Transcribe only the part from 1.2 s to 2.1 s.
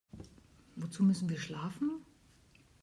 wir schlafen?